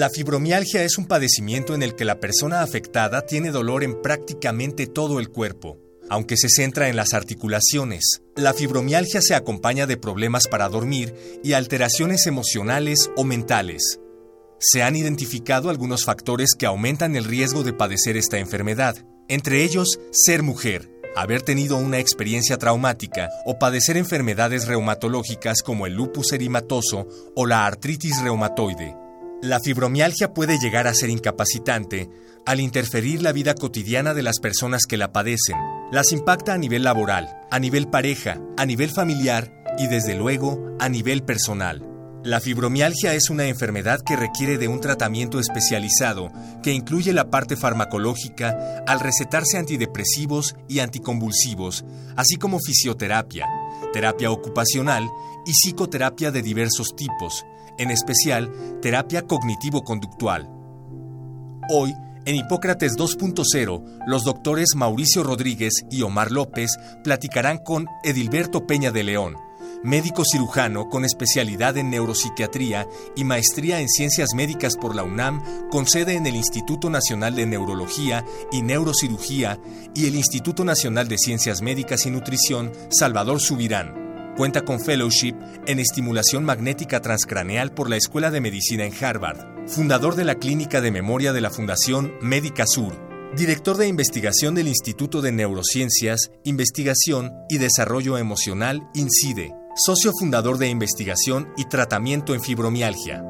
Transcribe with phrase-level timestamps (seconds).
[0.00, 4.86] La fibromialgia es un padecimiento en el que la persona afectada tiene dolor en prácticamente
[4.86, 5.76] todo el cuerpo,
[6.08, 8.22] aunque se centra en las articulaciones.
[8.34, 11.14] La fibromialgia se acompaña de problemas para dormir
[11.44, 14.00] y alteraciones emocionales o mentales.
[14.58, 20.00] Se han identificado algunos factores que aumentan el riesgo de padecer esta enfermedad, entre ellos
[20.12, 27.06] ser mujer, haber tenido una experiencia traumática o padecer enfermedades reumatológicas como el lupus erimatoso
[27.36, 29.09] o la artritis reumatoide.
[29.42, 32.10] La fibromialgia puede llegar a ser incapacitante
[32.44, 35.56] al interferir la vida cotidiana de las personas que la padecen.
[35.90, 40.90] Las impacta a nivel laboral, a nivel pareja, a nivel familiar y desde luego a
[40.90, 41.86] nivel personal.
[42.22, 46.30] La fibromialgia es una enfermedad que requiere de un tratamiento especializado
[46.62, 53.46] que incluye la parte farmacológica al recetarse antidepresivos y anticonvulsivos, así como fisioterapia,
[53.94, 55.08] terapia ocupacional
[55.46, 57.46] y psicoterapia de diversos tipos,
[57.80, 60.48] en especial terapia cognitivo-conductual.
[61.70, 61.94] Hoy,
[62.26, 69.02] en Hipócrates 2.0, los doctores Mauricio Rodríguez y Omar López platicarán con Edilberto Peña de
[69.02, 69.36] León,
[69.82, 72.86] médico cirujano con especialidad en neuropsiquiatría
[73.16, 77.46] y maestría en ciencias médicas por la UNAM, con sede en el Instituto Nacional de
[77.46, 79.58] Neurología y Neurocirugía
[79.94, 84.09] y el Instituto Nacional de Ciencias Médicas y Nutrición, Salvador Subirán.
[84.40, 85.34] Cuenta con fellowship
[85.66, 89.68] en estimulación magnética transcraneal por la Escuela de Medicina en Harvard.
[89.68, 92.94] Fundador de la Clínica de Memoria de la Fundación Médica Sur.
[93.36, 99.52] Director de investigación del Instituto de Neurociencias, Investigación y Desarrollo Emocional INCIDE.
[99.76, 103.22] Socio fundador de investigación y tratamiento en fibromialgia.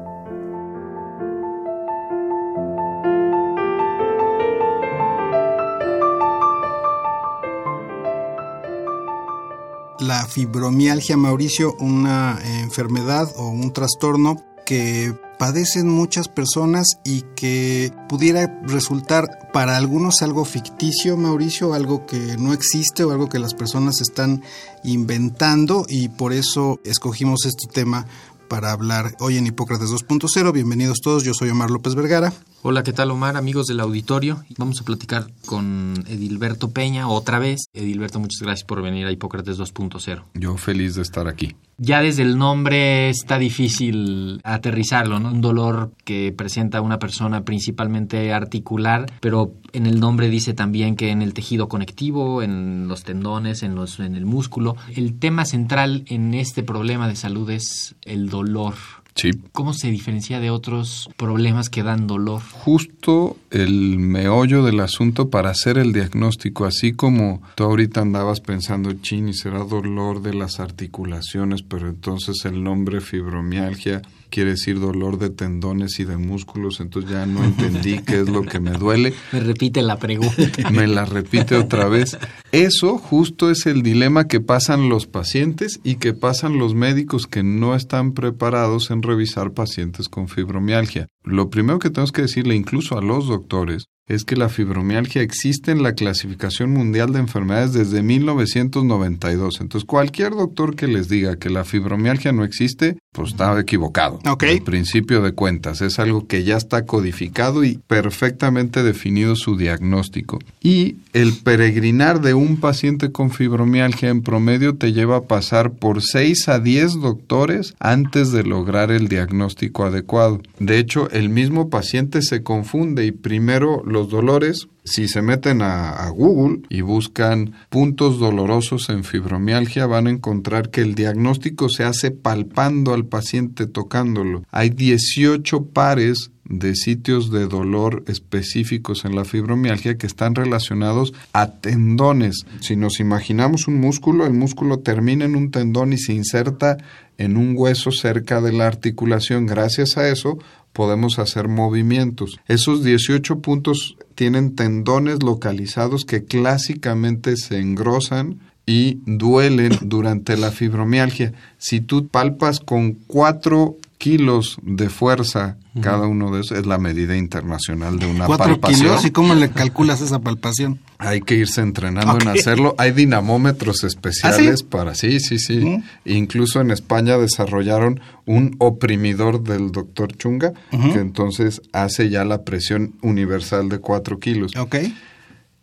[10.11, 18.59] La fibromialgia, Mauricio, una enfermedad o un trastorno que padecen muchas personas y que pudiera
[18.63, 24.01] resultar para algunos algo ficticio, Mauricio, algo que no existe o algo que las personas
[24.01, 24.43] están
[24.83, 28.05] inventando y por eso escogimos este tema
[28.49, 30.51] para hablar hoy en Hipócrates 2.0.
[30.51, 32.33] Bienvenidos todos, yo soy Omar López Vergara.
[32.63, 33.37] Hola, ¿qué tal Omar?
[33.37, 34.43] Amigos del auditorio.
[34.59, 37.61] Vamos a platicar con Edilberto Peña otra vez.
[37.73, 40.25] Edilberto, muchas gracias por venir a Hipócrates 2.0.
[40.35, 41.55] Yo feliz de estar aquí.
[41.79, 45.31] Ya desde el nombre está difícil aterrizarlo, ¿no?
[45.31, 51.09] Un dolor que presenta una persona principalmente articular, pero en el nombre dice también que
[51.09, 54.75] en el tejido conectivo, en los tendones, en, los, en el músculo.
[54.95, 58.75] El tema central en este problema de salud es el dolor.
[59.15, 59.31] Sí.
[59.51, 62.41] ¿Cómo se diferencia de otros problemas que dan dolor?
[62.41, 68.93] Justo el meollo del asunto para hacer el diagnóstico, así como tú ahorita andabas pensando,
[68.93, 74.01] chin, y será dolor de las articulaciones, pero entonces el nombre fibromialgia
[74.31, 78.41] quiere decir dolor de tendones y de músculos, entonces ya no entendí qué es lo
[78.43, 79.13] que me duele.
[79.31, 80.69] Me repite la pregunta.
[80.71, 82.17] Me la repite otra vez.
[82.51, 87.43] Eso justo es el dilema que pasan los pacientes y que pasan los médicos que
[87.43, 91.07] no están preparados en revisar pacientes con fibromialgia.
[91.23, 95.71] Lo primero que tenemos que decirle incluso a los doctores es que la fibromialgia existe
[95.71, 99.61] en la clasificación mundial de enfermedades desde 1992.
[99.61, 104.19] Entonces, cualquier doctor que les diga que la fibromialgia no existe, pues está equivocado.
[104.27, 104.43] Ok.
[104.43, 110.39] El principio de cuentas es algo que ya está codificado y perfectamente definido su diagnóstico.
[110.61, 116.01] Y el peregrinar de un paciente con fibromialgia en promedio te lleva a pasar por
[116.01, 120.41] 6 a 10 doctores antes de lograr el diagnóstico adecuado.
[120.59, 125.91] De hecho, el mismo paciente se confunde y primero los dolores si se meten a,
[125.91, 131.83] a, Google y buscan puntos dolorosos en fibromialgia, van a encontrar que el diagnóstico se
[131.83, 134.43] hace palpando al paciente, tocándolo.
[134.51, 141.51] Hay 18 pares de sitios de dolor específicos en la fibromialgia que están relacionados a
[141.51, 142.45] tendones.
[142.59, 146.77] Si nos imaginamos un músculo, el músculo termina en un tendón y se inserta
[147.17, 149.45] en un hueso cerca de la articulación.
[149.45, 150.39] Gracias a eso
[150.73, 152.39] podemos hacer movimientos.
[152.47, 161.33] Esos 18 puntos tienen tendones localizados que clásicamente se engrosan y duelen durante la fibromialgia.
[161.57, 167.15] Si tú palpas con cuatro kilos de fuerza cada uno de esos, es la medida
[167.15, 168.79] internacional de una ¿Cuatro palpación.
[168.79, 169.05] kilos?
[169.05, 170.79] ¿Y cómo le calculas esa palpación?
[170.97, 172.73] Hay que irse entrenando en hacerlo.
[172.79, 174.63] Hay dinamómetros especiales ¿Ah, sí?
[174.63, 175.57] para sí, sí, sí.
[175.59, 175.83] Mm.
[176.05, 182.95] Incluso en España desarrollaron un oprimidor del doctor Chunga, que entonces hace ya la presión
[183.03, 184.55] universal de 4 kilos.
[184.57, 184.77] ¿Ok?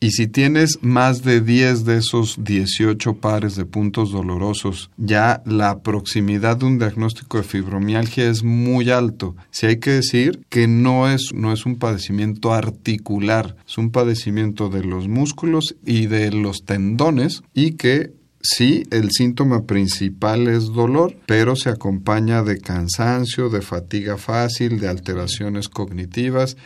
[0.00, 5.80] Y si tienes más de 10 de esos 18 pares de puntos dolorosos, ya la
[5.80, 9.34] proximidad de un diagnóstico de fibromialgia es muy alto.
[9.50, 14.68] Si hay que decir que no es, no es un padecimiento articular, es un padecimiento
[14.68, 21.16] de los músculos y de los tendones y que Sí, el síntoma principal es dolor,
[21.26, 26.56] pero se acompaña de cansancio, de fatiga fácil, de alteraciones cognitivas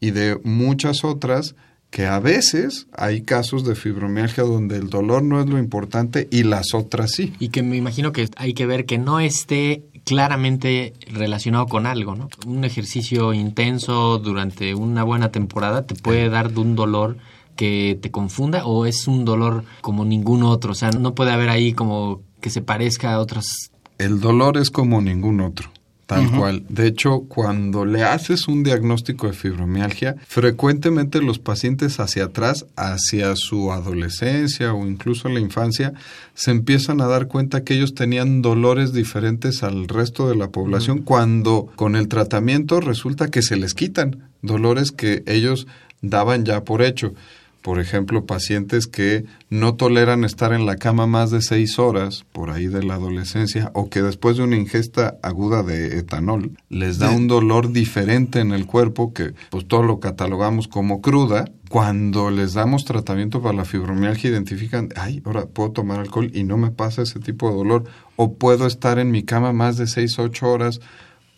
[0.00, 1.54] y de muchas otras
[1.90, 6.42] que a veces hay casos de fibromialgia donde el dolor no es lo importante y
[6.42, 7.32] las otras sí.
[7.38, 12.14] Y que me imagino que hay que ver que no esté claramente relacionado con algo,
[12.14, 12.28] ¿no?
[12.46, 17.18] Un ejercicio intenso durante una buena temporada te puede dar de un dolor
[17.56, 21.48] que te confunda o es un dolor como ningún otro, o sea, no puede haber
[21.48, 23.70] ahí como que se parezca a otros.
[23.98, 25.70] El dolor es como ningún otro.
[26.08, 26.64] Tal cual.
[26.70, 33.36] De hecho, cuando le haces un diagnóstico de fibromialgia, frecuentemente los pacientes hacia atrás, hacia
[33.36, 35.92] su adolescencia o incluso la infancia,
[36.32, 41.02] se empiezan a dar cuenta que ellos tenían dolores diferentes al resto de la población
[41.02, 45.66] cuando con el tratamiento resulta que se les quitan dolores que ellos
[46.00, 47.12] daban ya por hecho.
[47.62, 52.50] Por ejemplo, pacientes que no toleran estar en la cama más de seis horas, por
[52.50, 57.10] ahí de la adolescencia, o que después de una ingesta aguda de etanol les da
[57.10, 61.46] un dolor diferente en el cuerpo, que pues todo lo catalogamos como cruda.
[61.68, 66.56] Cuando les damos tratamiento para la fibromialgia, identifican, ay, ahora puedo tomar alcohol y no
[66.56, 67.84] me pasa ese tipo de dolor,
[68.16, 70.80] o puedo estar en mi cama más de seis, ocho horas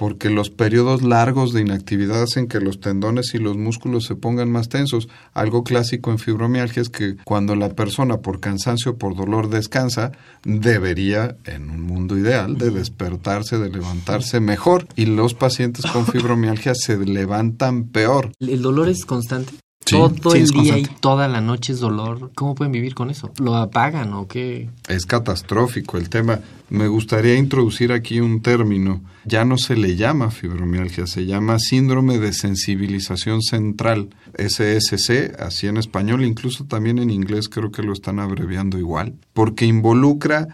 [0.01, 4.51] porque los periodos largos de inactividad hacen que los tendones y los músculos se pongan
[4.51, 5.11] más tensos.
[5.35, 10.13] Algo clásico en fibromialgia es que cuando la persona por cansancio o por dolor descansa,
[10.43, 14.87] debería, en un mundo ideal, de despertarse, de levantarse mejor.
[14.97, 18.33] Y los pacientes con fibromialgia se levantan peor.
[18.41, 19.53] ¿El dolor es constante?
[19.91, 22.31] Sí, Todo sí, el día y toda la noche es dolor.
[22.35, 23.31] ¿Cómo pueden vivir con eso?
[23.39, 24.69] ¿Lo apagan o qué?
[24.89, 26.41] Es catastrófico el tema.
[26.69, 29.01] Me gustaría introducir aquí un término.
[29.25, 35.77] Ya no se le llama fibromialgia, se llama síndrome de sensibilización central, SSC, así en
[35.77, 40.49] español, incluso también en inglés creo que lo están abreviando igual, porque involucra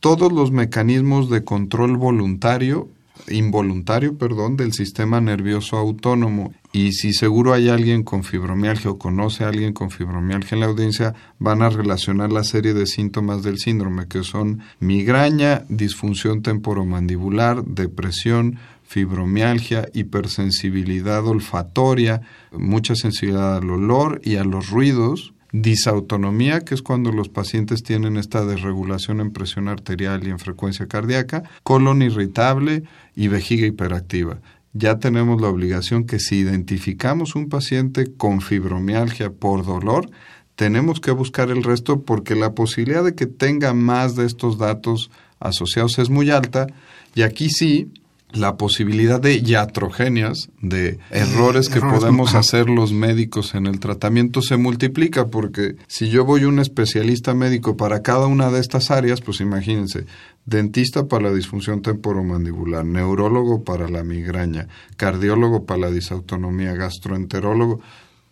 [0.00, 2.88] todos los mecanismos de control voluntario
[3.28, 6.52] involuntario, perdón, del sistema nervioso autónomo.
[6.72, 10.66] Y si seguro hay alguien con fibromialgia o conoce a alguien con fibromialgia en la
[10.66, 17.64] audiencia, van a relacionar la serie de síntomas del síndrome, que son migraña, disfunción temporomandibular,
[17.64, 22.22] depresión, fibromialgia, hipersensibilidad olfatoria,
[22.52, 28.16] mucha sensibilidad al olor y a los ruidos, disautonomía, que es cuando los pacientes tienen
[28.16, 32.84] esta desregulación en presión arterial y en frecuencia cardíaca, colon irritable
[33.14, 34.40] y vejiga hiperactiva.
[34.72, 40.10] Ya tenemos la obligación que si identificamos un paciente con fibromialgia por dolor,
[40.56, 45.10] tenemos que buscar el resto porque la posibilidad de que tenga más de estos datos
[45.40, 46.66] asociados es muy alta
[47.14, 47.90] y aquí sí
[48.34, 54.42] la posibilidad de iatrogenias, de errores que errores, podemos hacer los médicos en el tratamiento
[54.42, 58.90] se multiplica porque si yo voy a un especialista médico para cada una de estas
[58.90, 60.06] áreas, pues imagínense,
[60.44, 67.80] dentista para la disfunción temporomandibular, neurólogo para la migraña, cardiólogo para la disautonomía, gastroenterólogo,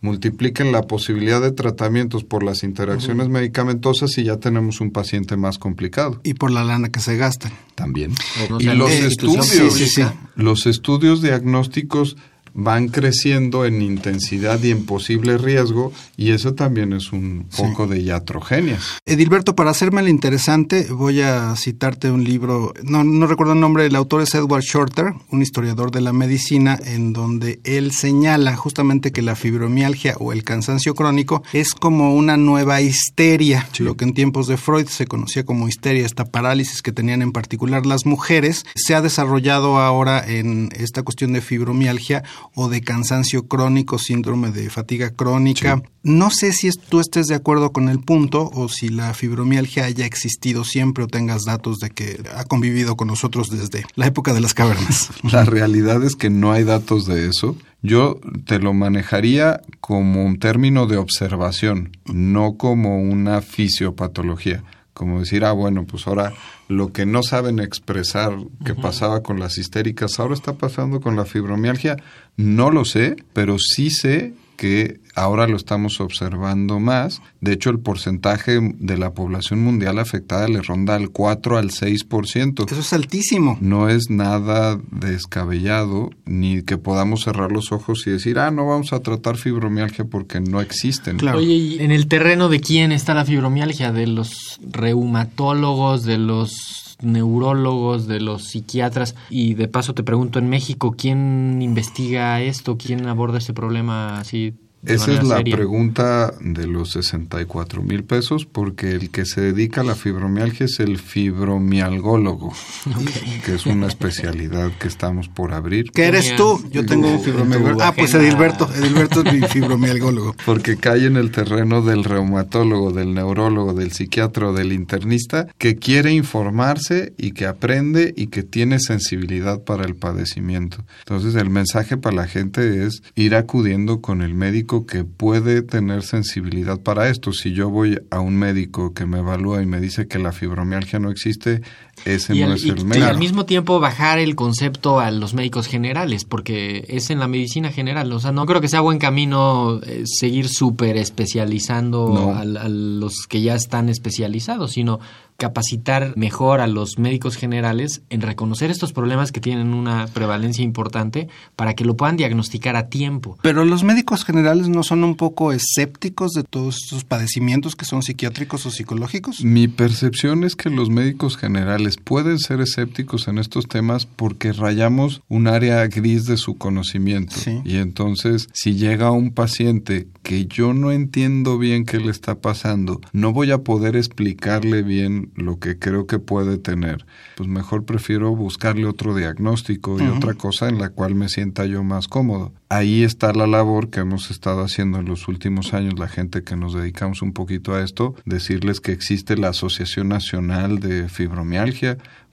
[0.01, 5.59] multipliquen la posibilidad de tratamientos por las interacciones medicamentosas y ya tenemos un paciente más
[5.59, 7.53] complicado Y por la lana que se gastan.
[7.75, 8.13] también.
[8.51, 10.03] O Y los estudios, Sí, sí, sí.
[10.37, 12.17] los estudios diagnósticos
[12.55, 18.01] van creciendo en intensidad y en posible riesgo y eso también es un poco de
[18.01, 18.79] iatrogenia.
[19.07, 23.87] Edilberto, para hacerme la interesante, voy a citarte un libro, no, no recuerdo el nombre,
[23.87, 29.13] el autor es Edward Shorter, un historiador de la medicina, en donde él señala justamente
[29.13, 34.15] que la fibromialgia o el cansancio crónico es como una nueva histeria, lo que en
[34.15, 38.65] tiempos de Freud se conocía como histeria, esta parálisis que tenían en particular las mujeres,
[38.75, 42.23] se ha desarrollado ahora en esta cuestión de fibromialgia
[42.55, 45.83] o de cansancio crónico, síndrome de fatiga crónica.
[46.03, 50.07] No sé si tú estés de acuerdo con el punto o si la fibromialgia haya
[50.07, 54.41] existido siempre o tengas datos de que ha convivido con nosotros desde la época de
[54.41, 55.11] las cavernas.
[55.31, 57.57] La realidad es que no hay datos de eso.
[57.83, 64.65] Yo te lo manejaría como un término de observación, no como una fisiopatología.
[64.93, 66.35] Como decir, ah, bueno, pues ahora
[66.69, 71.25] lo que no saben expresar que pasaba con las histéricas, ahora está pasando con la
[71.25, 71.97] fibromialgia.
[72.41, 77.23] No lo sé, pero sí sé que ahora lo estamos observando más.
[77.41, 82.71] De hecho, el porcentaje de la población mundial afectada le ronda al 4 al 6%.
[82.71, 83.59] Eso es altísimo.
[83.61, 88.93] No es nada descabellado, ni que podamos cerrar los ojos y decir, ah, no vamos
[88.93, 91.23] a tratar fibromialgia porque no existen.
[91.27, 93.93] Oye, ¿y en el terreno de quién está la fibromialgia?
[93.93, 99.15] ¿De los reumatólogos, de los neurólogos, de los psiquiatras.
[99.31, 102.77] Y de paso te pregunto, en México, ¿quién investiga esto?
[102.77, 108.93] ¿Quién aborda este problema así esa es la pregunta de los 64 mil pesos, porque
[108.93, 112.55] el que se dedica a la fibromialgia es el fibromialgólogo,
[113.45, 115.91] que es una especialidad que estamos por abrir.
[115.93, 116.65] ¿Qué eres tú?
[116.71, 117.83] Yo tengo un fibromialgólogo.
[117.83, 120.35] Ah, pues Edilberto, Edilberto es mi fibromialgólogo.
[120.47, 126.13] Porque cae en el terreno del reumatólogo, del neurólogo, del psiquiatra del internista, que quiere
[126.13, 130.85] informarse y que aprende y que tiene sensibilidad para el padecimiento.
[131.01, 136.03] Entonces el mensaje para la gente es ir acudiendo con el médico que puede tener
[136.03, 137.33] sensibilidad para esto.
[137.33, 141.01] Si yo voy a un médico que me evalúa y me dice que la fibromialgia
[141.01, 141.61] no existe,
[142.05, 143.07] ese no es el médico.
[143.07, 147.29] Y al mismo tiempo bajar el concepto a los médicos generales, porque es en la
[147.29, 148.13] medicina general.
[148.13, 153.43] O sea, no creo que sea buen camino eh, seguir súper especializando a los que
[153.43, 155.01] ya están especializados, sino
[155.41, 161.29] capacitar mejor a los médicos generales en reconocer estos problemas que tienen una prevalencia importante
[161.57, 163.39] para que lo puedan diagnosticar a tiempo.
[163.41, 168.03] Pero los médicos generales no son un poco escépticos de todos estos padecimientos que son
[168.03, 169.43] psiquiátricos o psicológicos?
[169.43, 175.23] Mi percepción es que los médicos generales pueden ser escépticos en estos temas porque rayamos
[175.29, 177.35] un área gris de su conocimiento.
[177.65, 183.01] Y entonces, si llega un paciente que yo no entiendo bien qué le está pasando,
[183.13, 187.07] no voy a poder explicarle bien lo que creo que puede tener,
[187.37, 191.83] pues mejor prefiero buscarle otro diagnóstico y otra cosa en la cual me sienta yo
[191.83, 192.53] más cómodo.
[192.69, 196.55] Ahí está la labor que hemos estado haciendo en los últimos años, la gente que
[196.55, 201.80] nos dedicamos un poquito a esto, decirles que existe la Asociación Nacional de Fibromialgia,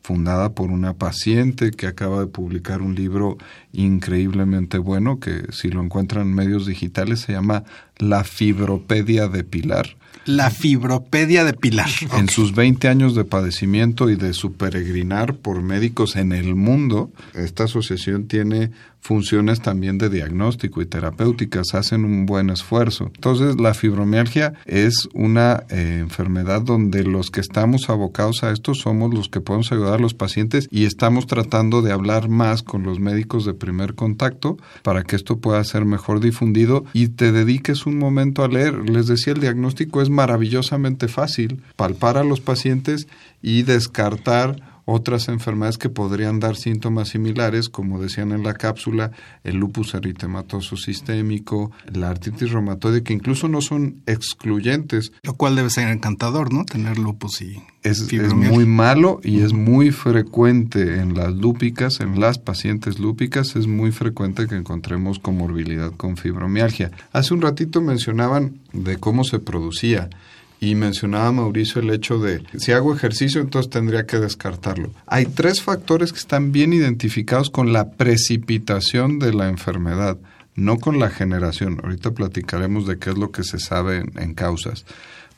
[0.01, 3.37] fundada por una paciente que acaba de publicar un libro
[3.77, 7.63] increíblemente bueno que si lo encuentran en medios digitales se llama
[7.97, 9.95] La Fibropedia de Pilar
[10.27, 11.89] la fibropedia de Pilar.
[12.17, 17.11] En sus 20 años de padecimiento y de su peregrinar por médicos en el mundo,
[17.33, 23.09] esta asociación tiene funciones también de diagnóstico y terapéuticas, hacen un buen esfuerzo.
[23.15, 29.13] Entonces, la fibromialgia es una eh, enfermedad donde los que estamos abocados a esto somos
[29.13, 32.99] los que podemos ayudar a los pacientes y estamos tratando de hablar más con los
[32.99, 37.97] médicos de primer contacto para que esto pueda ser mejor difundido y te dediques un
[37.97, 38.89] momento a leer.
[38.89, 43.07] Les decía, el diagnóstico es maravillosamente fácil, palpar a los pacientes
[43.41, 49.11] y descartar otras enfermedades que podrían dar síntomas similares, como decían en la cápsula,
[49.43, 55.11] el lupus eritematoso sistémico, la artritis reumatoide, que incluso no son excluyentes.
[55.23, 56.63] Lo cual debe ser encantador, ¿no?
[56.63, 62.19] Tener lupus y es, es muy malo y es muy frecuente en las lúpicas, en
[62.19, 66.91] las pacientes lúpicas, es muy frecuente que encontremos comorbilidad con fibromialgia.
[67.11, 70.09] Hace un ratito mencionaban de cómo se producía.
[70.59, 74.91] Y mencionaba Mauricio el hecho de, si hago ejercicio, entonces tendría que descartarlo.
[75.05, 80.17] Hay tres factores que están bien identificados con la precipitación de la enfermedad,
[80.55, 81.79] no con la generación.
[81.83, 84.85] Ahorita platicaremos de qué es lo que se sabe en, en causas.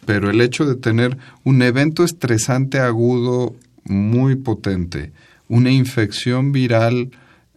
[0.05, 5.11] Pero el hecho de tener un evento estresante agudo muy potente,
[5.49, 7.11] una infección viral,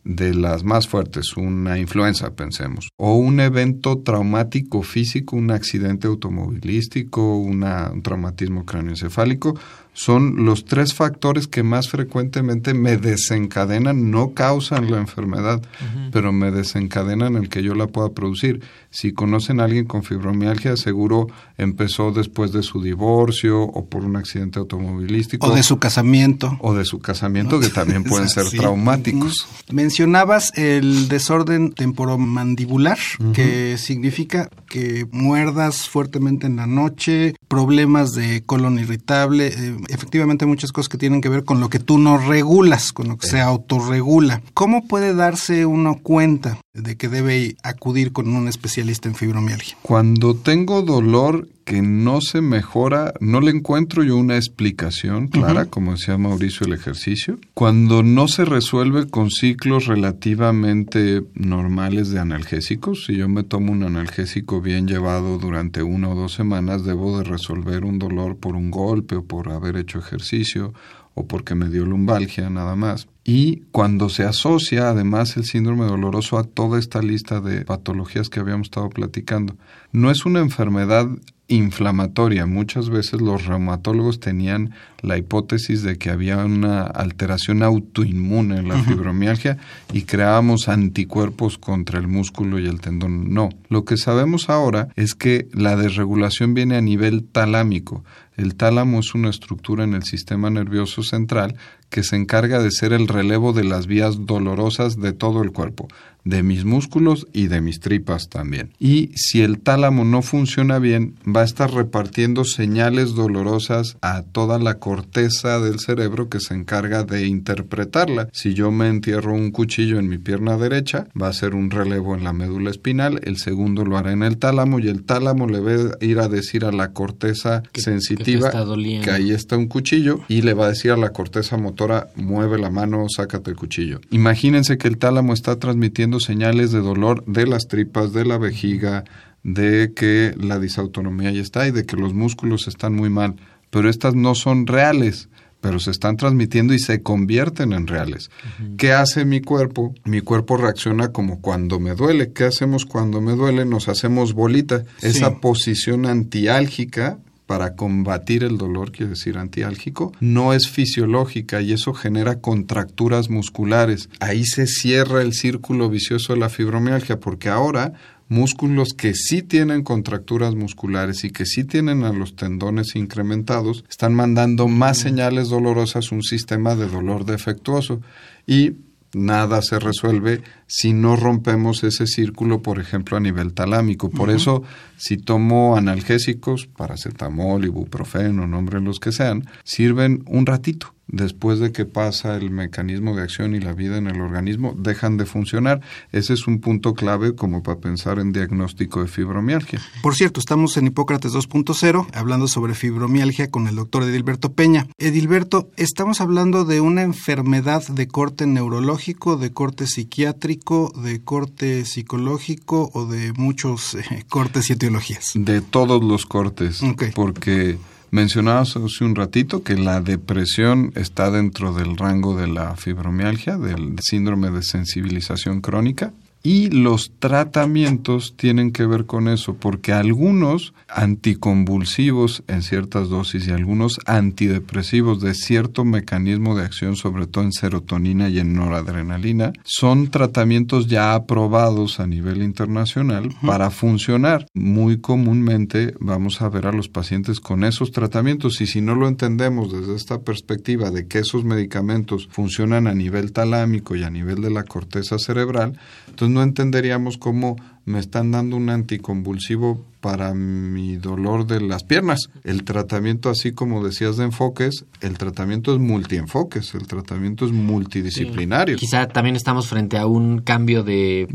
[0.04, 7.36] de las más fuertes, una influenza, pensemos, o un evento traumático físico, un accidente automovilístico,
[7.36, 9.58] una, un traumatismo cráneoencefálico,
[9.94, 15.62] son los tres factores que más frecuentemente me desencadenan, no causan la enfermedad,
[16.10, 18.62] pero me desencadenan el que yo la pueda producir.
[18.90, 21.26] Si conocen a alguien con fibromialgia, seguro
[21.58, 25.46] empezó después de su divorcio o por un accidente automovilístico.
[25.46, 26.56] O de su casamiento.
[26.60, 29.46] O de su casamiento, que también pueden ser traumáticos.
[29.70, 32.98] Mencionabas el desorden temporomandibular,
[33.34, 40.72] que significa que muerdas fuertemente en la noche, problemas de colon irritable, eh, efectivamente muchas
[40.72, 43.40] cosas que tienen que ver con lo que tú no regulas, con lo que se
[43.40, 44.42] autorregula.
[44.54, 49.76] ¿Cómo puede darse uno cuenta de que debe acudir con un especialista en fibromialgia?
[49.82, 55.92] Cuando tengo dolor que no se mejora, no le encuentro yo una explicación clara, como
[55.92, 57.38] decía Mauricio, el ejercicio.
[57.54, 63.84] Cuando no se resuelve con ciclos relativamente normales de analgésicos, si yo me tomo un
[63.84, 68.70] analgésico bien llevado durante una o dos semanas, debo de resolver un dolor por un
[68.70, 70.74] golpe o por haber hecho ejercicio
[71.14, 73.08] o porque me dio lumbalgia nada más.
[73.24, 78.40] Y cuando se asocia además el síndrome doloroso a toda esta lista de patologías que
[78.40, 79.56] habíamos estado platicando,
[79.92, 81.06] no es una enfermedad
[81.48, 82.46] inflamatoria.
[82.46, 88.78] Muchas veces los reumatólogos tenían la hipótesis de que había una alteración autoinmune en la
[88.82, 89.58] fibromialgia
[89.92, 93.32] y creábamos anticuerpos contra el músculo y el tendón.
[93.32, 98.04] No, lo que sabemos ahora es que la desregulación viene a nivel talámico.
[98.36, 101.56] El tálamo es una estructura en el sistema nervioso central
[101.92, 105.88] que se encarga de ser el relevo de las vías dolorosas de todo el cuerpo,
[106.24, 108.70] de mis músculos y de mis tripas también.
[108.78, 114.58] Y si el tálamo no funciona bien, va a estar repartiendo señales dolorosas a toda
[114.58, 118.28] la corteza del cerebro que se encarga de interpretarla.
[118.32, 122.14] Si yo me entierro un cuchillo en mi pierna derecha, va a ser un relevo
[122.14, 125.60] en la médula espinal, el segundo lo hará en el tálamo y el tálamo le
[125.60, 130.42] va a ir a decir a la corteza sensitiva que ahí está un cuchillo y
[130.42, 134.00] le va a decir a la corteza motora mueve la mano, sácate el cuchillo.
[134.10, 139.04] Imagínense que el tálamo está transmitiendo señales de dolor de las tripas, de la vejiga,
[139.42, 143.34] de que la disautonomía ya está y de que los músculos están muy mal.
[143.70, 145.28] Pero estas no son reales,
[145.60, 148.30] pero se están transmitiendo y se convierten en reales.
[148.76, 149.94] ¿Qué hace mi cuerpo?
[150.04, 152.32] Mi cuerpo reacciona como cuando me duele.
[152.32, 153.64] ¿Qué hacemos cuando me duele?
[153.64, 154.84] Nos hacemos bolita.
[155.00, 161.92] Esa posición antiálgica para combatir el dolor, quiere decir antiálgico, no es fisiológica y eso
[161.92, 164.08] genera contracturas musculares.
[164.20, 167.94] Ahí se cierra el círculo vicioso de la fibromialgia porque ahora
[168.32, 174.14] músculos que sí tienen contracturas musculares y que sí tienen a los tendones incrementados, están
[174.14, 178.00] mandando más señales dolorosas a un sistema de dolor defectuoso
[178.46, 178.76] y
[179.12, 180.42] nada se resuelve
[180.74, 184.08] si no rompemos ese círculo, por ejemplo, a nivel talámico.
[184.08, 184.62] Por eso,
[184.96, 191.84] si tomo analgésicos, paracetamol, ibuprofeno, nombre los que sean, sirven un ratito después de que
[191.84, 195.80] pasa el mecanismo de acción y la vida en el organismo, dejan de funcionar.
[196.10, 199.80] Ese es un punto clave como para pensar en diagnóstico de fibromialgia.
[200.02, 204.88] Por cierto, estamos en Hipócrates 2.0 hablando sobre fibromialgia con el doctor Edilberto Peña.
[204.98, 212.90] Edilberto, estamos hablando de una enfermedad de corte neurológico, de corte psiquiátrico, de corte psicológico
[212.94, 215.32] o de muchos eh, cortes y etiologías.
[215.34, 216.80] De todos los cortes,
[217.14, 217.78] porque
[218.12, 223.96] Mencionabas hace un ratito que la depresión está dentro del rango de la fibromialgia, del
[224.02, 226.12] síndrome de sensibilización crónica.
[226.42, 233.52] Y los tratamientos tienen que ver con eso, porque algunos anticonvulsivos en ciertas dosis y
[233.52, 240.10] algunos antidepresivos de cierto mecanismo de acción, sobre todo en serotonina y en noradrenalina, son
[240.10, 244.46] tratamientos ya aprobados a nivel internacional para funcionar.
[244.52, 249.06] Muy comúnmente vamos a ver a los pacientes con esos tratamientos y si no lo
[249.06, 254.42] entendemos desde esta perspectiva de que esos medicamentos funcionan a nivel talámico y a nivel
[254.42, 255.78] de la corteza cerebral,
[256.08, 262.28] entonces no entenderíamos cómo me están dando un anticonvulsivo para mi dolor de las piernas.
[262.42, 268.76] El tratamiento, así como decías de enfoques, el tratamiento es multienfoques, el tratamiento es multidisciplinario.
[268.76, 271.28] Quizá también estamos frente a un cambio de,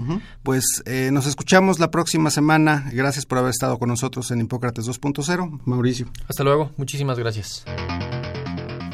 [0.42, 2.90] Pues eh, nos escuchamos la próxima semana.
[2.92, 5.60] Gracias por haber estado con nosotros en Hipócrates 2.0.
[5.64, 6.10] Mauricio.
[6.28, 6.72] Hasta luego.
[6.76, 7.64] Muchísimas gracias.